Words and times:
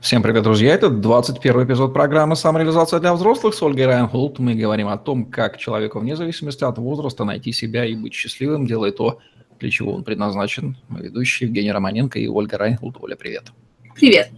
Всем 0.00 0.22
привет, 0.22 0.44
друзья! 0.44 0.74
Это 0.74 0.90
21 0.90 1.64
эпизод 1.64 1.92
программы 1.92 2.36
«Самореализация 2.36 3.00
для 3.00 3.14
взрослых» 3.14 3.54
с 3.54 3.62
Ольгой 3.62 3.86
Райанхолд. 3.86 4.38
Мы 4.38 4.54
говорим 4.54 4.88
о 4.88 4.98
том, 4.98 5.24
как 5.24 5.56
человеку 5.56 5.98
вне 5.98 6.14
зависимости 6.16 6.64
от 6.64 6.78
возраста 6.78 7.24
найти 7.24 7.50
себя 7.50 7.84
и 7.84 7.94
быть 7.96 8.12
счастливым, 8.12 8.66
делая 8.66 8.92
то, 8.92 9.20
для 9.58 9.70
чего 9.70 9.94
он 9.94 10.04
предназначен. 10.04 10.76
Мы 10.88 11.00
ведущие 11.00 11.48
Евгений 11.48 11.72
Романенко 11.72 12.18
и 12.18 12.28
Ольга 12.28 12.58
Райанхолд. 12.58 12.98
Оля, 13.00 13.16
привет! 13.16 13.52
Привет! 13.94 14.30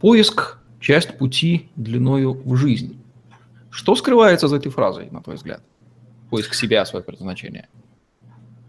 Поиск– 0.00 0.58
часть 0.80 1.18
пути 1.18 1.68
длиною 1.76 2.32
в 2.32 2.56
жизнь. 2.56 2.98
Что 3.70 3.94
скрывается 3.94 4.48
за 4.48 4.56
этой 4.56 4.72
фразой, 4.72 5.08
на 5.10 5.20
твой 5.22 5.36
взгляд? 5.36 5.62
Поиск 6.30 6.54
себя, 6.54 6.84
свое 6.86 7.04
предназначение– 7.04 7.68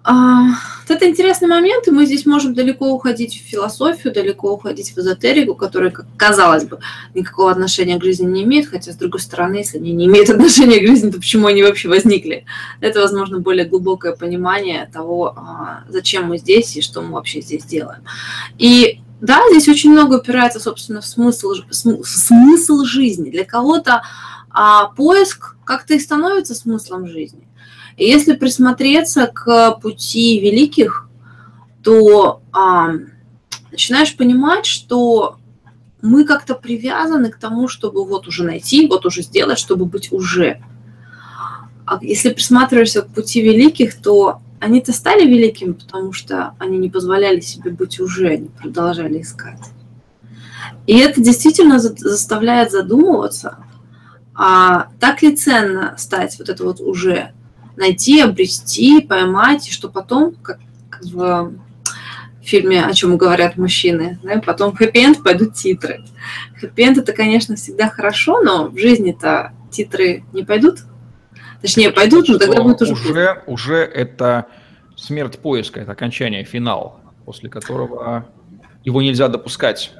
а, 0.03 0.41
это 0.87 1.07
интересный 1.07 1.47
момент, 1.47 1.87
и 1.87 1.91
мы 1.91 2.05
здесь 2.05 2.25
можем 2.25 2.53
далеко 2.53 2.91
уходить 2.91 3.35
в 3.35 3.49
философию, 3.49 4.13
далеко 4.13 4.51
уходить 4.51 4.91
в 4.91 4.97
эзотерику, 4.97 5.55
которая, 5.55 5.91
как 5.91 6.05
казалось 6.17 6.65
бы, 6.65 6.79
никакого 7.13 7.51
отношения 7.51 7.99
к 7.99 8.03
жизни 8.03 8.25
не 8.25 8.43
имеет, 8.43 8.67
хотя, 8.67 8.91
с 8.91 8.95
другой 8.95 9.19
стороны, 9.19 9.57
если 9.57 9.77
они 9.77 9.91
не 9.91 10.05
имеют 10.05 10.29
отношения 10.31 10.79
к 10.79 10.87
жизни, 10.87 11.11
то 11.11 11.17
почему 11.17 11.47
они 11.47 11.61
вообще 11.63 11.87
возникли? 11.87 12.45
Это, 12.79 12.99
возможно, 12.99 13.39
более 13.39 13.65
глубокое 13.65 14.15
понимание 14.15 14.89
того, 14.91 15.33
а, 15.37 15.83
зачем 15.87 16.25
мы 16.25 16.39
здесь 16.39 16.75
и 16.75 16.81
что 16.81 17.01
мы 17.01 17.13
вообще 17.13 17.41
здесь 17.41 17.63
делаем. 17.63 18.01
И 18.57 19.01
да, 19.21 19.39
здесь 19.51 19.69
очень 19.69 19.91
много 19.91 20.15
упирается, 20.15 20.59
собственно, 20.59 21.01
в 21.01 21.05
смысл, 21.05 21.53
в 21.69 22.05
смысл 22.05 22.83
жизни. 22.85 23.29
Для 23.29 23.45
кого-то 23.45 24.01
а, 24.49 24.87
поиск 24.87 25.55
как-то 25.63 25.93
и 25.93 25.99
становится 25.99 26.55
смыслом 26.55 27.07
жизни. 27.07 27.47
И 27.97 28.05
если 28.05 28.33
присмотреться 28.33 29.27
к 29.27 29.79
пути 29.81 30.39
великих, 30.39 31.07
то 31.83 32.41
а, 32.51 32.93
начинаешь 33.71 34.15
понимать, 34.15 34.65
что 34.65 35.37
мы 36.01 36.25
как-то 36.25 36.55
привязаны 36.55 37.29
к 37.29 37.37
тому, 37.37 37.67
чтобы 37.67 38.05
вот 38.05 38.27
уже 38.27 38.43
найти, 38.43 38.87
вот 38.87 39.05
уже 39.05 39.21
сделать, 39.21 39.59
чтобы 39.59 39.85
быть 39.85 40.11
уже. 40.11 40.61
А 41.85 41.99
если 42.01 42.31
присматриваешься 42.31 43.01
к 43.01 43.09
пути 43.09 43.41
великих, 43.41 44.01
то 44.01 44.41
они-то 44.59 44.93
стали 44.93 45.25
великими, 45.25 45.73
потому 45.73 46.13
что 46.13 46.53
они 46.59 46.77
не 46.77 46.89
позволяли 46.89 47.39
себе 47.39 47.71
быть 47.71 47.99
уже, 47.99 48.29
они 48.29 48.47
продолжали 48.49 49.21
искать. 49.21 49.59
И 50.87 50.97
это 50.97 51.21
действительно 51.21 51.79
заставляет 51.79 52.71
задумываться, 52.71 53.57
а 54.33 54.87
так 54.99 55.21
ли 55.21 55.35
ценно 55.35 55.95
стать 55.97 56.37
вот 56.39 56.49
это 56.49 56.63
вот 56.63 56.79
уже 56.79 57.33
найти, 57.75 58.21
обрести, 58.21 59.01
поймать, 59.01 59.67
и 59.67 59.71
что 59.71 59.89
потом, 59.89 60.33
как 60.41 60.59
в 61.01 61.51
фильме 62.43 62.83
«О 62.83 62.93
чем 62.93 63.17
говорят 63.17 63.57
мужчины», 63.57 64.19
да, 64.23 64.41
потом 64.41 64.75
хэппи-энд 64.75 65.23
пойдут 65.23 65.53
титры. 65.53 66.03
Хэппи-энд 66.59 66.97
это, 66.99 67.13
конечно, 67.13 67.55
всегда 67.55 67.89
хорошо, 67.89 68.41
но 68.41 68.67
в 68.67 68.77
жизни-то 68.77 69.53
титры 69.71 70.23
не 70.33 70.43
пойдут. 70.43 70.79
Точнее, 71.61 71.91
пойдут, 71.91 72.27
но 72.27 72.37
тогда 72.37 72.61
будет 72.61 72.81
уже... 72.81 72.93
Уже, 72.93 73.43
уже 73.45 73.77
это 73.77 74.47
смерть 74.95 75.39
поиска, 75.39 75.79
это 75.79 75.91
окончание, 75.91 76.43
финал, 76.43 76.99
после 77.25 77.49
которого 77.49 78.27
его 78.83 79.01
нельзя 79.01 79.27
допускать 79.27 79.91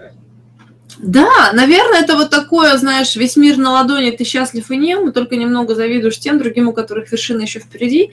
да, 0.98 1.52
наверное, 1.54 2.02
это 2.02 2.16
вот 2.16 2.30
такое, 2.30 2.78
знаешь, 2.78 3.16
весь 3.16 3.36
мир 3.38 3.58
на 3.58 3.72
ладони, 3.72 4.12
ты 4.12 4.24
счастлив 4.24 4.70
и 4.72 4.78
нем, 4.78 5.12
только 5.12 5.36
немного 5.36 5.76
завидуешь 5.76 6.20
тем 6.20 6.38
другим, 6.38 6.68
у 6.68 6.74
которых 6.74 7.12
вершина 7.12 7.42
еще 7.42 7.60
впереди. 7.60 8.12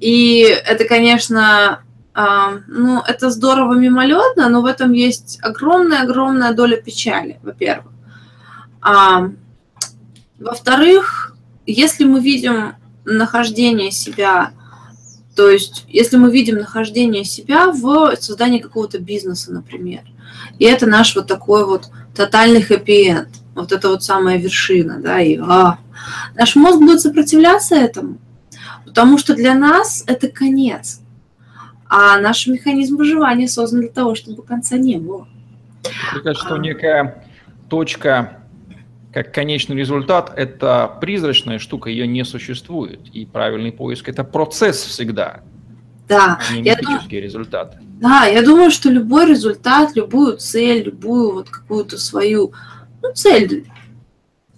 И 0.00 0.40
это, 0.40 0.84
конечно, 0.84 1.82
ну, 2.14 3.02
это 3.06 3.30
здорово 3.30 3.74
мимолетно, 3.74 4.48
но 4.48 4.62
в 4.62 4.66
этом 4.66 4.92
есть 4.92 5.38
огромная-огромная 5.42 6.52
доля 6.52 6.76
печали, 6.76 7.38
во-первых. 7.42 7.92
Во-вторых, 10.38 11.36
если 11.66 12.04
мы 12.04 12.20
видим 12.20 12.74
нахождение 13.04 13.90
себя, 13.90 14.52
то 15.36 15.48
есть 15.48 15.84
если 15.88 16.16
мы 16.16 16.30
видим 16.30 16.56
нахождение 16.58 17.24
себя 17.24 17.70
в 17.70 18.14
создании 18.20 18.58
какого-то 18.58 18.98
бизнеса, 18.98 19.52
например, 19.52 20.02
и 20.58 20.64
это 20.64 20.86
наш 20.86 21.14
вот 21.16 21.26
такой 21.26 21.64
вот 21.64 21.88
тотальный 22.14 22.62
хэппи-энд. 22.62 23.28
Вот 23.54 23.72
это 23.72 23.88
вот 23.88 24.02
самая 24.02 24.38
вершина, 24.38 24.98
да, 24.98 25.20
и 25.20 25.38
а, 25.38 25.78
наш 26.34 26.56
мозг 26.56 26.78
будет 26.78 27.00
сопротивляться 27.00 27.74
этому, 27.74 28.18
потому 28.86 29.18
что 29.18 29.34
для 29.34 29.54
нас 29.54 30.04
это 30.06 30.28
конец. 30.28 31.00
А 31.86 32.18
наш 32.18 32.46
механизм 32.46 32.96
выживания 32.96 33.48
создан 33.48 33.80
для 33.80 33.90
того, 33.90 34.14
чтобы 34.14 34.42
конца 34.42 34.78
не 34.78 34.96
было. 34.96 35.28
Мне 36.12 36.22
кажется, 36.22 36.46
что 36.46 36.56
некая 36.56 37.24
точка 37.68 38.38
как 39.12 39.34
конечный 39.34 39.76
результат– 39.76 40.32
это 40.36 40.90
призрачная 41.00 41.58
штука, 41.58 41.90
ее 41.90 42.06
не 42.06 42.24
существует. 42.24 43.00
И 43.12 43.26
правильный 43.26 43.72
поиск– 43.72 44.08
это 44.10 44.24
процесс 44.24 44.82
всегда, 44.82 45.42
да. 46.08 46.38
а 46.48 46.54
не 46.54 46.62
мифический 46.62 47.20
результат. 47.20 47.76
Да, 48.02 48.24
я 48.24 48.42
думаю, 48.42 48.72
что 48.72 48.90
любой 48.90 49.26
результат, 49.26 49.94
любую 49.94 50.36
цель, 50.36 50.82
любую 50.86 51.34
вот 51.34 51.48
какую-то 51.48 51.98
свою 51.98 52.52
ну, 53.00 53.12
цель 53.14 53.68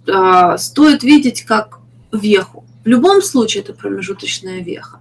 э, 0.07 0.57
стоит 0.57 1.03
видеть 1.03 1.43
как 1.43 1.77
веху. 2.11 2.65
В 2.83 2.87
любом 2.87 3.21
случае 3.21 3.61
это 3.61 3.73
промежуточная 3.73 4.61
веха. 4.61 4.99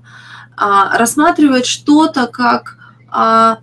А, 0.57 0.99
рассматривать 0.99 1.65
что-то 1.65 2.27
как, 2.27 2.77
а, 3.09 3.61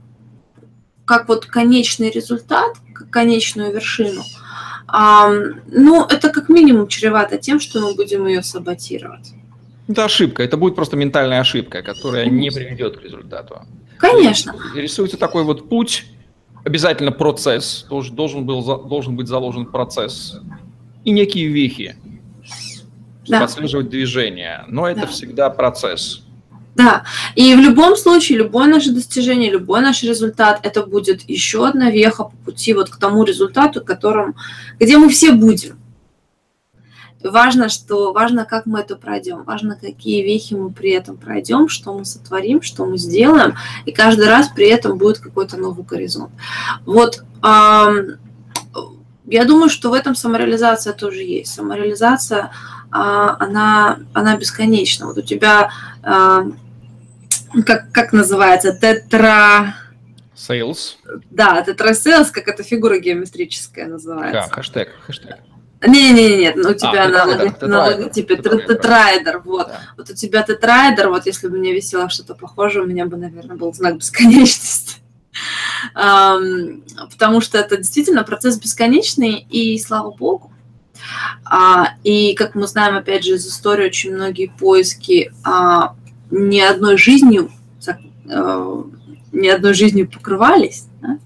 как 1.05 1.27
вот 1.27 1.45
конечный 1.45 2.09
результат, 2.09 2.75
как 2.95 3.11
конечную 3.11 3.71
вершину, 3.71 4.23
а, 4.87 5.29
ну, 5.67 6.05
это 6.05 6.29
как 6.29 6.49
минимум 6.49 6.87
чревато 6.87 7.37
тем, 7.37 7.59
что 7.59 7.81
мы 7.81 7.93
будем 7.93 8.25
ее 8.25 8.41
саботировать. 8.41 9.33
Это 9.87 10.05
ошибка, 10.05 10.41
это 10.41 10.57
будет 10.57 10.73
просто 10.73 10.97
ментальная 10.97 11.39
ошибка, 11.39 11.83
которая 11.83 12.25
не 12.25 12.49
приведет 12.49 12.97
к 12.97 13.03
результату. 13.03 13.61
Конечно. 14.01 14.55
Рисуется 14.75 15.17
такой 15.17 15.43
вот 15.43 15.69
путь, 15.69 16.05
обязательно 16.63 17.11
процесс, 17.11 17.85
должен, 17.89 18.15
должен, 18.15 18.45
был, 18.45 18.63
должен 18.85 19.15
быть 19.15 19.27
заложен 19.27 19.65
процесс 19.67 20.39
и 21.03 21.11
некие 21.11 21.47
вехи, 21.47 21.95
да. 23.27 23.43
отслеживать 23.43 23.89
движение, 23.89 24.65
но 24.67 24.87
это 24.87 25.01
да. 25.01 25.07
всегда 25.07 25.49
процесс. 25.49 26.23
Да, 26.73 27.03
и 27.35 27.53
в 27.53 27.59
любом 27.59 27.97
случае, 27.97 28.37
любое 28.39 28.65
наше 28.67 28.91
достижение, 28.91 29.51
любой 29.51 29.81
наш 29.81 30.03
результат, 30.03 30.61
это 30.63 30.85
будет 30.85 31.29
еще 31.29 31.67
одна 31.67 31.91
веха 31.91 32.23
по 32.23 32.35
пути 32.45 32.73
вот 32.73 32.89
к 32.89 32.97
тому 32.97 33.23
результату, 33.23 33.81
которым, 33.81 34.35
где 34.79 34.97
мы 34.97 35.09
все 35.09 35.33
будем 35.33 35.80
важно, 37.23 37.69
что 37.69 38.13
важно, 38.13 38.45
как 38.45 38.65
мы 38.65 38.79
это 38.79 38.95
пройдем, 38.95 39.43
важно, 39.43 39.75
какие 39.75 40.23
вехи 40.23 40.53
мы 40.53 40.71
при 40.71 40.91
этом 40.91 41.17
пройдем, 41.17 41.67
что 41.69 41.93
мы 41.93 42.05
сотворим, 42.05 42.61
что 42.61 42.85
мы 42.85 42.97
сделаем, 42.97 43.55
и 43.85 43.91
каждый 43.91 44.27
раз 44.27 44.49
при 44.49 44.67
этом 44.67 44.97
будет 44.97 45.19
какой-то 45.19 45.57
новый 45.57 45.85
горизонт. 45.85 46.31
Вот 46.85 47.23
я 49.31 49.45
думаю, 49.45 49.69
что 49.69 49.89
в 49.89 49.93
этом 49.93 50.13
самореализация 50.13 50.93
тоже 50.93 51.21
есть. 51.21 51.53
Самореализация, 51.53 52.51
а, 52.91 53.37
она, 53.39 53.99
она 54.13 54.35
бесконечна. 54.35 55.05
Вот 55.05 55.17
у 55.17 55.21
тебя, 55.21 55.71
как, 56.01 57.91
как 57.91 58.11
называется, 58.13 58.73
тетра... 58.73 59.75
Sales. 60.35 60.95
Да, 61.29 61.61
тетрасейлс, 61.61 62.31
как 62.31 62.47
эта 62.47 62.63
фигура 62.63 62.97
геометрическая 62.97 63.87
называется. 63.87 64.49
Да, 64.49 64.53
хэштег, 64.53 64.89
хэштег. 65.05 65.37
Не-не-не, 65.85 66.37
нет, 66.37 66.55
ну 66.57 66.69
у 66.69 66.73
тебя 66.73 67.05
а, 67.05 67.09
на, 67.09 67.25
тетрайдер, 67.25 67.67
на 67.67 67.85
логотипе 67.85 68.35
тетрайдер, 68.37 69.39
вот. 69.39 69.67
Да. 69.67 69.81
Вот 69.97 70.09
у 70.11 70.13
тебя 70.13 70.43
тетрайдер, 70.43 71.09
вот 71.09 71.25
если 71.25 71.47
бы 71.47 71.57
мне 71.57 71.73
висело 71.73 72.09
что-то 72.09 72.35
похожее, 72.35 72.83
у 72.83 72.87
меня 72.87 73.05
бы, 73.07 73.17
наверное, 73.17 73.57
был 73.57 73.73
знак 73.73 73.97
бесконечности. 73.97 74.97
Um, 75.95 76.83
потому 77.09 77.39
что 77.39 77.57
это 77.57 77.77
действительно 77.77 78.23
процесс 78.23 78.59
бесконечный, 78.59 79.47
и 79.49 79.79
слава 79.79 80.11
богу. 80.11 80.51
Uh, 81.49 81.87
и 82.03 82.35
как 82.35 82.53
мы 82.53 82.67
знаем, 82.67 82.97
опять 82.97 83.23
же, 83.23 83.35
из 83.35 83.47
истории 83.47 83.87
очень 83.87 84.13
многие 84.13 84.51
поиски 84.59 85.31
uh, 85.43 85.91
ни 86.29 86.59
одной 86.59 86.97
жизнью, 86.97 87.49
uh, 88.27 88.91
ни 89.31 89.47
одной 89.47 89.73
жизнью 89.73 90.11
покрывались, 90.11 90.85
да? 91.01 91.17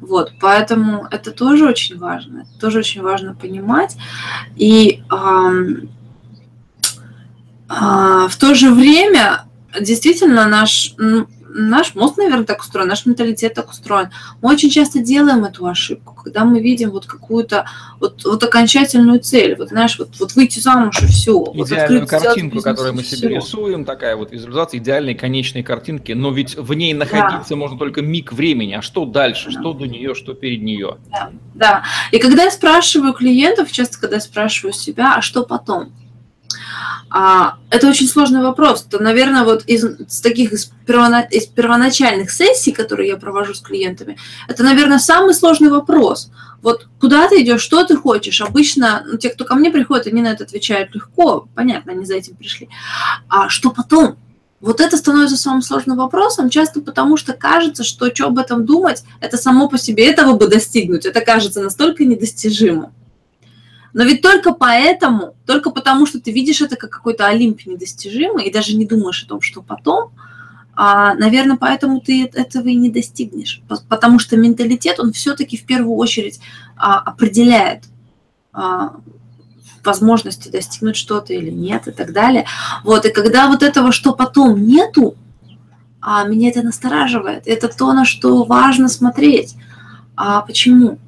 Вот, 0.00 0.32
поэтому 0.40 1.06
это 1.10 1.30
тоже 1.30 1.68
очень 1.68 1.98
важно, 1.98 2.40
это 2.40 2.60
тоже 2.60 2.78
очень 2.78 3.02
важно 3.02 3.34
понимать. 3.34 3.96
И 4.56 5.02
э, 5.10 5.52
э, 7.68 8.28
в 8.28 8.36
то 8.38 8.54
же 8.54 8.70
время 8.72 9.44
действительно 9.78 10.46
наш, 10.48 10.94
наш 11.52 11.94
мозг, 11.94 12.16
наверное, 12.16 12.44
так 12.44 12.60
устроен, 12.60 12.88
наш 12.88 13.06
менталитет 13.06 13.54
так 13.54 13.70
устроен. 13.70 14.10
Мы 14.40 14.50
очень 14.50 14.70
часто 14.70 15.00
делаем 15.00 15.44
эту 15.44 15.66
ошибку, 15.66 16.14
когда 16.14 16.44
мы 16.44 16.60
видим 16.60 16.90
вот 16.90 17.06
какую-то 17.06 17.66
вот, 17.98 18.24
вот 18.24 18.42
окончательную 18.42 19.20
цель, 19.20 19.56
вот 19.56 19.68
знаешь, 19.70 19.98
вот, 19.98 20.10
вот 20.18 20.34
выйти 20.34 20.60
замуж 20.60 21.02
и 21.02 21.06
все. 21.06 21.32
Идеальную 21.54 22.02
вот 22.02 22.10
картинку, 22.10 22.56
бизнес, 22.56 22.64
которую 22.64 22.94
мы 22.94 23.02
себе 23.02 23.28
рисуем, 23.28 23.84
такая 23.84 24.16
вот 24.16 24.32
визуализация 24.32 24.78
идеальной 24.78 25.14
конечной 25.14 25.62
картинки, 25.62 26.12
но 26.12 26.30
ведь 26.30 26.56
в 26.56 26.72
ней 26.74 26.94
находиться 26.94 27.50
да. 27.50 27.56
можно 27.56 27.78
только 27.78 28.02
миг 28.02 28.32
времени, 28.32 28.74
а 28.74 28.82
что 28.82 29.04
дальше, 29.04 29.50
да. 29.52 29.60
что 29.60 29.72
до 29.72 29.86
нее, 29.86 30.14
что 30.14 30.34
перед 30.34 30.62
нее. 30.62 30.98
Да, 31.10 31.30
да. 31.54 31.84
И 32.12 32.18
когда 32.18 32.44
я 32.44 32.50
спрашиваю 32.50 33.12
клиентов, 33.12 33.72
часто 33.72 34.00
когда 34.00 34.16
я 34.16 34.20
спрашиваю 34.20 34.72
себя, 34.72 35.16
а 35.16 35.22
что 35.22 35.44
потом? 35.44 35.92
А, 37.12 37.58
это 37.70 37.88
очень 37.88 38.06
сложный 38.06 38.40
вопрос. 38.40 38.82
То, 38.82 39.02
наверное, 39.02 39.42
вот 39.42 39.64
из, 39.66 39.84
из 39.84 40.20
таких 40.20 40.52
из, 40.52 40.66
первона, 40.86 41.22
из 41.22 41.46
первоначальных 41.46 42.30
сессий, 42.30 42.70
которые 42.70 43.08
я 43.08 43.16
провожу 43.16 43.52
с 43.52 43.60
клиентами, 43.60 44.16
это, 44.46 44.62
наверное, 44.62 45.00
самый 45.00 45.34
сложный 45.34 45.70
вопрос. 45.70 46.30
Вот 46.62 46.86
куда 47.00 47.28
ты 47.28 47.42
идешь, 47.42 47.62
что 47.62 47.84
ты 47.84 47.96
хочешь? 47.96 48.40
Обычно 48.40 49.02
ну, 49.06 49.18
те, 49.18 49.30
кто 49.30 49.44
ко 49.44 49.56
мне 49.56 49.70
приходят, 49.70 50.06
они 50.06 50.22
на 50.22 50.28
это 50.28 50.44
отвечают 50.44 50.94
легко, 50.94 51.48
понятно, 51.54 51.92
они 51.92 52.04
за 52.04 52.14
этим 52.14 52.36
пришли. 52.36 52.68
А 53.28 53.48
что 53.48 53.70
потом? 53.70 54.16
Вот 54.60 54.80
это 54.80 54.96
становится 54.98 55.38
самым 55.38 55.62
сложным 55.62 55.96
вопросом, 55.96 56.50
часто 56.50 56.82
потому 56.82 57.16
что 57.16 57.32
кажется, 57.32 57.82
что 57.82 58.14
что 58.14 58.26
об 58.26 58.38
этом 58.38 58.66
думать, 58.66 59.02
это 59.20 59.38
само 59.38 59.68
по 59.68 59.78
себе 59.78 60.06
этого 60.06 60.34
бы 60.34 60.48
достигнуть, 60.48 61.06
это 61.06 61.22
кажется 61.22 61.62
настолько 61.62 62.04
недостижимым. 62.04 62.92
Но 63.92 64.04
ведь 64.04 64.22
только 64.22 64.52
поэтому, 64.52 65.34
только 65.46 65.70
потому, 65.70 66.06
что 66.06 66.20
ты 66.20 66.30
видишь 66.32 66.60
это 66.60 66.76
как 66.76 66.90
какой-то 66.90 67.26
Олимп 67.26 67.66
недостижимый 67.66 68.46
и 68.46 68.52
даже 68.52 68.76
не 68.76 68.86
думаешь 68.86 69.22
о 69.24 69.28
том, 69.28 69.40
что 69.40 69.62
потом, 69.62 70.12
а, 70.74 71.14
наверное, 71.14 71.56
поэтому 71.56 72.00
ты 72.00 72.24
этого 72.24 72.68
и 72.68 72.74
не 72.74 72.90
достигнешь. 72.90 73.62
Потому 73.88 74.18
что 74.18 74.36
менталитет, 74.36 75.00
он 75.00 75.12
все-таки 75.12 75.56
в 75.56 75.66
первую 75.66 75.96
очередь 75.96 76.40
а, 76.76 76.98
определяет 77.00 77.84
а, 78.52 78.96
возможности 79.84 80.48
достигнуть 80.48 80.96
что-то 80.96 81.32
или 81.32 81.50
нет 81.50 81.88
и 81.88 81.90
так 81.90 82.12
далее. 82.12 82.46
Вот, 82.84 83.04
и 83.06 83.10
когда 83.10 83.48
вот 83.48 83.62
этого 83.62 83.92
что 83.92 84.12
потом 84.14 84.66
нету, 84.66 85.16
а 86.00 86.24
меня 86.24 86.48
это 86.48 86.62
настораживает. 86.62 87.46
Это 87.46 87.68
то, 87.68 87.92
на 87.92 88.04
что 88.04 88.44
важно 88.44 88.88
смотреть. 88.88 89.54
А 90.16 90.40
почему? 90.40 90.98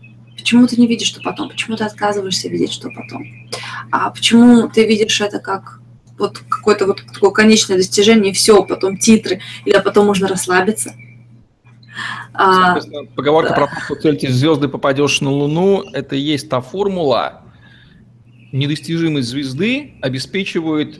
Почему 0.43 0.67
ты 0.67 0.77
не 0.77 0.89
видишь, 0.89 1.06
что 1.06 1.21
потом? 1.23 1.49
Почему 1.49 1.77
ты 1.77 1.85
отказываешься 1.85 2.49
видеть, 2.49 2.73
что 2.73 2.91
потом? 2.91 3.25
А 3.93 4.11
почему 4.11 4.69
ты 4.69 4.85
видишь 4.85 5.21
это 5.21 5.39
как 5.39 5.79
вот 6.19 6.41
какое-то 6.49 6.87
вот 6.87 7.00
такое 7.12 7.31
конечное 7.31 7.77
достижение, 7.77 8.33
и 8.33 8.35
все, 8.35 8.65
потом 8.65 8.99
титры, 8.99 9.41
или 9.65 9.79
потом 9.79 10.06
можно 10.06 10.27
расслабиться? 10.27 10.94
А, 12.35 12.81
поговорка 13.15 13.50
да. 13.50 13.55
про 13.55 13.67
то, 13.69 13.81
что 13.85 13.94
цель 13.94 14.33
звезды 14.33 14.67
попадешь 14.67 15.21
на 15.21 15.31
Луну, 15.31 15.85
это 15.93 16.17
и 16.17 16.21
есть 16.21 16.49
та 16.49 16.61
формула. 16.61 17.43
Недостижимость 18.50 19.29
звезды 19.29 19.95
обеспечивает 20.03 20.99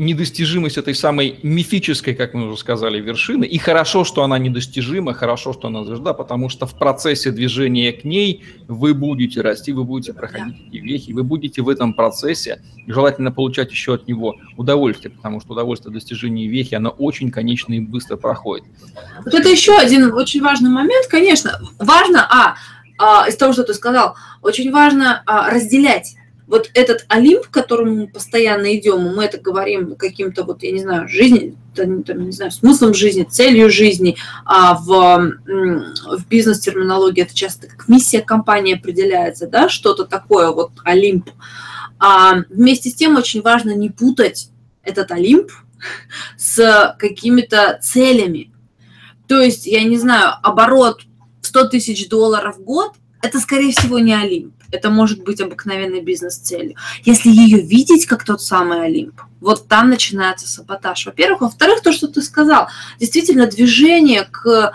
недостижимость 0.00 0.78
этой 0.78 0.94
самой 0.94 1.38
мифической, 1.42 2.14
как 2.14 2.32
мы 2.32 2.48
уже 2.48 2.56
сказали, 2.56 2.98
вершины. 3.00 3.44
И 3.44 3.58
хорошо, 3.58 4.04
что 4.04 4.22
она 4.22 4.38
недостижима, 4.38 5.12
хорошо, 5.12 5.52
что 5.52 5.68
она 5.68 5.84
звезда, 5.84 6.14
потому 6.14 6.48
что 6.48 6.66
в 6.66 6.74
процессе 6.74 7.30
движения 7.30 7.92
к 7.92 8.02
ней 8.02 8.42
вы 8.66 8.94
будете 8.94 9.42
расти, 9.42 9.72
вы 9.72 9.84
будете 9.84 10.14
проходить 10.14 10.56
эти 10.68 10.78
вехи, 10.78 11.12
вы 11.12 11.22
будете 11.22 11.60
в 11.60 11.68
этом 11.68 11.92
процессе 11.92 12.62
желательно 12.86 13.30
получать 13.30 13.70
еще 13.70 13.92
от 13.92 14.08
него 14.08 14.36
удовольствие, 14.56 15.10
потому 15.10 15.38
что 15.40 15.52
удовольствие 15.52 15.92
достижения 15.92 16.48
вехи, 16.48 16.74
оно 16.74 16.88
очень 16.88 17.30
конечно 17.30 17.74
и 17.74 17.80
быстро 17.80 18.16
проходит. 18.16 18.64
Вот 19.22 19.34
это 19.34 19.50
еще 19.50 19.76
один 19.76 20.14
очень 20.14 20.40
важный 20.40 20.70
момент, 20.70 21.08
конечно. 21.08 21.60
Важно, 21.78 22.26
а, 22.30 22.54
а 22.96 23.28
из 23.28 23.36
того, 23.36 23.52
что 23.52 23.64
ты 23.64 23.74
сказал, 23.74 24.16
очень 24.40 24.72
важно 24.72 25.22
а, 25.26 25.50
разделять 25.50 26.16
вот 26.50 26.68
этот 26.74 27.06
Олимп, 27.06 27.46
к 27.46 27.50
которому 27.50 27.94
мы 27.94 28.08
постоянно 28.08 28.76
идем, 28.76 29.14
мы 29.14 29.24
это 29.24 29.38
говорим 29.38 29.94
каким-то 29.94 30.42
вот, 30.42 30.64
я 30.64 30.72
не 30.72 30.80
знаю, 30.80 31.08
жизни, 31.08 31.56
там, 31.76 32.02
не 32.02 32.32
знаю, 32.32 32.50
смыслом 32.50 32.92
жизни, 32.92 33.22
целью 33.22 33.70
жизни, 33.70 34.16
а 34.44 34.74
в, 34.74 35.36
в 35.46 36.28
бизнес-терминологии 36.28 37.22
это 37.22 37.34
часто 37.36 37.68
как 37.68 37.88
миссия 37.88 38.20
компании 38.20 38.74
определяется, 38.74 39.46
да, 39.46 39.68
что-то 39.68 40.04
такое, 40.04 40.50
вот 40.50 40.72
Олимп. 40.82 41.30
А 42.00 42.38
вместе 42.48 42.90
с 42.90 42.96
тем 42.96 43.16
очень 43.16 43.42
важно 43.42 43.72
не 43.76 43.88
путать 43.88 44.50
этот 44.82 45.12
Олимп 45.12 45.52
с 46.36 46.96
какими-то 46.98 47.78
целями. 47.80 48.52
То 49.28 49.40
есть, 49.40 49.66
я 49.66 49.84
не 49.84 49.98
знаю, 49.98 50.32
оборот 50.42 51.02
в 51.42 51.46
100 51.46 51.68
тысяч 51.68 52.08
долларов 52.08 52.56
в 52.56 52.64
год, 52.64 52.94
это, 53.22 53.38
скорее 53.38 53.70
всего, 53.70 54.00
не 54.00 54.14
Олимп 54.14 54.54
это 54.72 54.90
может 54.90 55.22
быть 55.22 55.40
обыкновенной 55.40 56.00
бизнес-целью. 56.00 56.76
Если 57.04 57.30
ее 57.30 57.60
видеть 57.60 58.06
как 58.06 58.24
тот 58.24 58.42
самый 58.42 58.84
Олимп, 58.84 59.20
вот 59.40 59.68
там 59.68 59.88
начинается 59.90 60.48
саботаж. 60.48 61.06
Во-первых. 61.06 61.40
Во-вторых, 61.40 61.80
то, 61.82 61.92
что 61.92 62.08
ты 62.08 62.22
сказал, 62.22 62.68
действительно, 62.98 63.46
движение 63.46 64.28
к 64.30 64.72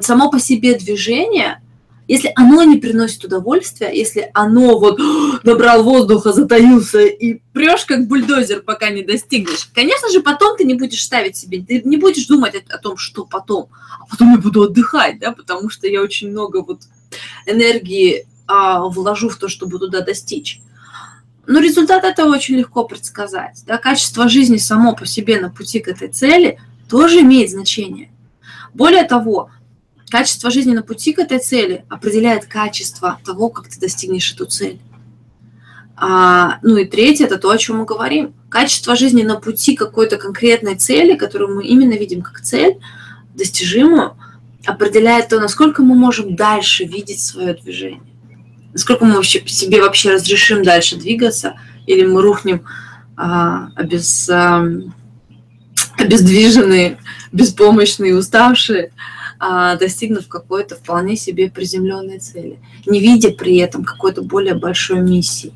само 0.00 0.30
по 0.30 0.38
себе 0.38 0.74
движение, 0.74 1.60
если 2.08 2.32
оно 2.34 2.62
не 2.64 2.78
приносит 2.78 3.24
удовольствия, 3.24 3.90
если 3.92 4.30
оно 4.34 4.78
вот 4.78 4.98
набрал 5.44 5.82
воздуха, 5.82 6.32
затаился 6.32 7.00
и 7.00 7.40
прешь 7.52 7.84
как 7.84 8.06
бульдозер, 8.06 8.62
пока 8.62 8.90
не 8.90 9.02
достигнешь, 9.02 9.68
конечно 9.74 10.10
же, 10.10 10.20
потом 10.20 10.56
ты 10.56 10.64
не 10.64 10.74
будешь 10.74 11.02
ставить 11.02 11.36
себе, 11.36 11.62
ты 11.62 11.82
не 11.84 11.96
будешь 11.96 12.26
думать 12.26 12.54
о, 12.54 12.74
о 12.74 12.78
том, 12.78 12.96
что 12.96 13.24
потом, 13.24 13.68
а 14.00 14.06
потом 14.06 14.32
я 14.32 14.38
буду 14.38 14.62
отдыхать, 14.62 15.20
да, 15.20 15.32
потому 15.32 15.70
что 15.70 15.86
я 15.86 16.02
очень 16.02 16.30
много 16.30 16.62
вот 16.62 16.82
энергии 17.46 18.26
а, 18.52 18.86
вложу 18.88 19.30
в 19.30 19.36
то, 19.36 19.48
чтобы 19.48 19.78
туда 19.78 20.02
достичь. 20.02 20.60
Но 21.46 21.58
результат 21.58 22.04
этого 22.04 22.34
очень 22.34 22.56
легко 22.56 22.84
предсказать. 22.84 23.62
Да? 23.66 23.78
Качество 23.78 24.28
жизни 24.28 24.58
само 24.58 24.94
по 24.94 25.06
себе 25.06 25.40
на 25.40 25.48
пути 25.48 25.80
к 25.80 25.88
этой 25.88 26.08
цели 26.08 26.60
тоже 26.88 27.20
имеет 27.20 27.50
значение. 27.50 28.10
Более 28.74 29.04
того, 29.04 29.50
качество 30.10 30.50
жизни 30.50 30.74
на 30.74 30.82
пути 30.82 31.14
к 31.14 31.18
этой 31.18 31.38
цели 31.38 31.86
определяет 31.88 32.44
качество 32.44 33.18
того, 33.24 33.48
как 33.48 33.68
ты 33.68 33.80
достигнешь 33.80 34.32
эту 34.34 34.44
цель. 34.44 34.78
А, 35.96 36.58
ну 36.62 36.76
и 36.76 36.84
третье, 36.84 37.24
это 37.24 37.38
то, 37.38 37.50
о 37.50 37.58
чем 37.58 37.78
мы 37.78 37.86
говорим. 37.86 38.34
Качество 38.50 38.96
жизни 38.96 39.22
на 39.22 39.40
пути 39.40 39.76
какой-то 39.76 40.18
конкретной 40.18 40.76
цели, 40.76 41.16
которую 41.16 41.56
мы 41.56 41.64
именно 41.64 41.94
видим 41.94 42.20
как 42.20 42.42
цель, 42.42 42.78
достижимую, 43.34 44.14
определяет 44.66 45.28
то, 45.28 45.40
насколько 45.40 45.82
мы 45.82 45.94
можем 45.94 46.36
дальше 46.36 46.84
видеть 46.84 47.20
свое 47.20 47.54
движение 47.54 48.11
насколько 48.72 49.04
мы 49.04 49.14
вообще 49.16 49.46
себе 49.46 49.80
вообще 49.80 50.12
разрешим 50.12 50.62
дальше 50.62 50.96
двигаться, 50.96 51.54
или 51.86 52.04
мы 52.06 52.22
рухнем 52.22 52.64
а, 53.16 53.68
обез, 53.76 54.28
а, 54.30 54.64
обездвиженные, 55.98 56.98
беспомощные, 57.32 58.16
уставшие, 58.16 58.92
а, 59.38 59.76
достигнув 59.76 60.28
какой-то 60.28 60.76
вполне 60.76 61.16
себе 61.16 61.50
приземленной 61.50 62.18
цели, 62.18 62.58
не 62.86 63.00
видя 63.00 63.30
при 63.30 63.56
этом 63.56 63.84
какой-то 63.84 64.22
более 64.22 64.54
большой 64.54 65.00
миссии. 65.00 65.52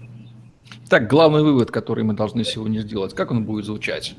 Так, 0.89 1.09
главный 1.09 1.43
вывод, 1.43 1.71
который 1.71 2.05
мы 2.05 2.15
должны 2.15 2.45
сегодня 2.45 2.81
сделать, 2.81 3.15
как 3.15 3.31
он 3.31 3.45
будет 3.45 3.65
звучать? 3.65 4.15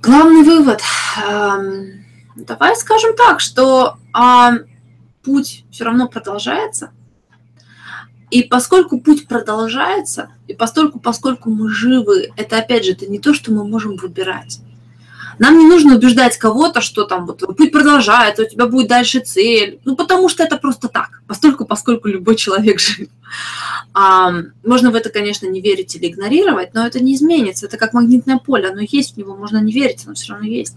Главный 0.00 0.42
вывод. 0.42 0.80
Давай 2.36 2.76
скажем 2.76 3.14
так, 3.14 3.40
что 3.40 3.96
путь 5.22 5.64
все 5.70 5.84
равно 5.84 6.08
продолжается, 6.08 6.92
и 8.30 8.42
поскольку 8.42 9.00
путь 9.00 9.26
продолжается, 9.26 10.30
и 10.46 10.54
постольку, 10.54 11.00
поскольку 11.00 11.50
мы 11.50 11.68
живы, 11.70 12.30
это 12.36 12.58
опять 12.58 12.84
же, 12.84 12.92
это 12.92 13.06
не 13.06 13.18
то, 13.18 13.34
что 13.34 13.52
мы 13.52 13.64
можем 13.64 13.96
выбирать. 13.96 14.60
Нам 15.40 15.58
не 15.58 15.66
нужно 15.66 15.96
убеждать 15.96 16.36
кого-то, 16.36 16.82
что 16.82 17.04
там 17.04 17.24
вот 17.24 17.38
путь 17.56 17.72
продолжается, 17.72 18.42
у 18.42 18.46
тебя 18.46 18.66
будет 18.66 18.88
дальше 18.88 19.20
цель. 19.20 19.80
Ну, 19.86 19.96
потому 19.96 20.28
что 20.28 20.44
это 20.44 20.58
просто 20.58 20.88
так, 20.88 21.22
постольку, 21.26 21.64
поскольку 21.64 22.08
любой 22.08 22.36
человек 22.36 22.78
жив. 22.78 23.08
А, 23.94 24.34
можно 24.64 24.90
в 24.90 24.94
это, 24.94 25.08
конечно, 25.08 25.46
не 25.46 25.62
верить 25.62 25.96
или 25.96 26.08
игнорировать, 26.08 26.74
но 26.74 26.86
это 26.86 27.02
не 27.02 27.14
изменится. 27.14 27.66
Это 27.66 27.78
как 27.78 27.94
магнитное 27.94 28.36
поле, 28.36 28.68
оно 28.68 28.82
есть 28.82 29.14
в 29.14 29.16
него, 29.16 29.34
можно 29.34 29.56
не 29.62 29.72
верить, 29.72 30.04
оно 30.04 30.14
все 30.14 30.34
равно 30.34 30.46
есть. 30.46 30.76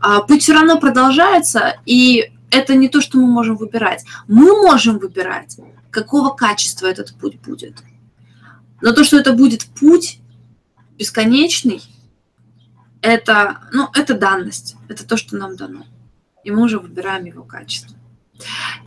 А, 0.00 0.20
путь 0.20 0.42
все 0.42 0.54
равно 0.54 0.80
продолжается, 0.80 1.76
и 1.86 2.32
это 2.50 2.74
не 2.74 2.88
то, 2.88 3.00
что 3.00 3.18
мы 3.18 3.26
можем 3.28 3.56
выбирать. 3.56 4.04
Мы 4.26 4.62
можем 4.62 4.98
выбирать, 4.98 5.58
какого 5.96 6.34
качества 6.34 6.86
этот 6.86 7.14
путь 7.14 7.40
будет. 7.40 7.82
Но 8.82 8.92
то, 8.92 9.02
что 9.02 9.16
это 9.18 9.32
будет 9.32 9.64
путь 9.80 10.20
бесконечный, 10.98 11.80
это, 13.00 13.60
ну, 13.72 13.88
это 13.94 14.12
данность, 14.12 14.76
это 14.88 15.06
то, 15.06 15.16
что 15.16 15.36
нам 15.36 15.56
дано. 15.56 15.86
И 16.44 16.50
мы 16.50 16.64
уже 16.64 16.78
выбираем 16.78 17.24
его 17.24 17.44
качество. 17.44 17.96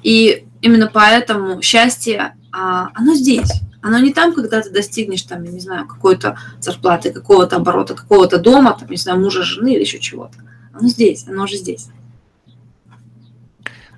И 0.04 0.46
именно 0.62 0.88
поэтому 0.94 1.64
счастье, 1.64 2.36
а, 2.52 2.90
оно 2.94 3.16
здесь. 3.16 3.52
Оно 3.82 3.98
не 3.98 4.14
там, 4.14 4.36
когда 4.36 4.62
ты 4.62 4.70
достигнешь, 4.70 5.24
там, 5.24 5.44
я 5.44 5.52
не 5.52 5.60
знаю, 5.60 5.88
какой-то 5.88 6.38
зарплаты, 6.60 7.12
какого-то 7.12 7.56
оборота, 7.56 7.96
какого-то 7.96 8.38
дома, 8.38 8.78
там, 8.80 8.88
не 8.88 8.98
знаю, 8.98 9.20
мужа, 9.20 9.42
жены 9.42 9.74
или 9.74 9.82
еще 9.82 10.00
чего-то. 10.00 10.38
Оно 10.74 10.88
здесь, 10.90 11.26
оно 11.28 11.46
уже 11.46 11.56
здесь. 11.56 11.88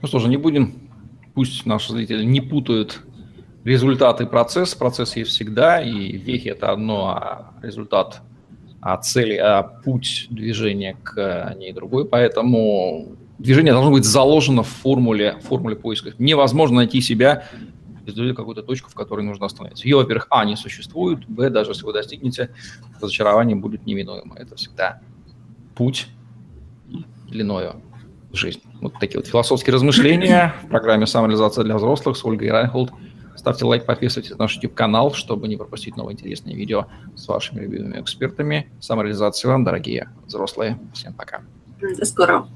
Ну 0.02 0.08
что 0.08 0.20
же, 0.20 0.30
не 0.30 0.38
будем, 0.38 0.91
пусть 1.34 1.66
наши 1.66 1.94
зрители 1.94 2.24
не 2.24 2.42
путают 2.42 3.02
результаты 3.64 4.26
процесс. 4.26 4.76
Процесс 4.76 5.16
есть 5.16 5.32
всегда, 5.32 5.82
и 5.82 6.18
вехи 6.18 6.50
это 6.50 6.72
одно, 6.72 7.10
а 7.10 7.54
результат, 7.62 8.22
а 8.82 8.98
цели, 8.98 9.36
а 9.36 9.64
путь 9.64 10.28
движения 10.30 10.98
к 11.04 11.56
ней 11.58 11.74
другой. 11.74 12.06
Поэтому 12.06 13.16
движение 13.38 13.74
должно 13.74 13.92
быть 13.92 14.06
заложено 14.06 14.64
в 14.64 14.68
формуле, 14.68 15.38
в 15.42 15.48
формуле 15.48 15.76
поиска. 15.76 16.12
Невозможно 16.18 16.78
найти 16.78 17.02
себя 17.02 17.44
определили 18.02 18.34
какую-то 18.34 18.64
точку, 18.64 18.90
в 18.90 18.96
которой 18.96 19.24
нужно 19.24 19.46
остановиться. 19.46 19.88
Ее, 19.88 19.98
во-первых, 19.98 20.28
А, 20.32 20.44
не 20.44 20.56
существует, 20.56 21.28
Б, 21.28 21.50
даже 21.50 21.72
если 21.72 21.86
вы 21.86 21.94
достигнете, 21.94 22.50
разочарование 23.00 23.56
будет 23.56 23.86
неминуемо. 23.86 24.36
Это 24.36 24.56
всегда 24.56 25.02
путь 25.76 26.08
длиною 27.30 27.82
жизнь. 28.34 28.62
Вот 28.82 28.94
такие 29.00 29.20
вот 29.20 29.28
философские 29.28 29.74
размышления 29.74 30.56
в 30.64 30.68
программе 30.68 31.06
«Самореализация 31.06 31.64
для 31.64 31.76
взрослых» 31.76 32.18
с 32.18 32.26
Ольгой 32.26 32.52
Райнхолд. 32.52 32.92
Ставьте 33.36 33.66
лайк, 33.66 33.86
подписывайтесь 33.86 34.32
на 34.32 34.44
наш 34.44 34.56
YouTube-канал, 34.56 35.14
чтобы 35.14 35.48
не 35.48 35.58
пропустить 35.58 35.96
новые 35.98 36.14
интересные 36.14 36.56
видео 36.56 36.86
с 37.16 37.28
вашими 37.28 37.62
любимыми 37.62 38.00
экспертами. 38.00 38.72
Самореализации 38.80 39.48
вам, 39.48 39.64
дорогие 39.64 40.10
взрослые. 40.28 40.78
Всем 40.94 41.14
пока. 41.14 41.42
До 41.82 42.06
скорого. 42.06 42.48